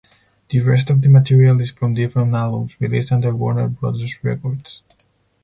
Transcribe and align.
The 0.49 0.59
rest 0.61 0.89
of 0.89 1.03
the 1.03 1.09
material 1.09 1.61
is 1.61 1.69
from 1.69 1.93
different 1.93 2.33
albums 2.33 2.75
released 2.81 3.11
under 3.11 3.35
Warner 3.35 3.67
Brothers 3.67 4.17
Records. 4.23 4.81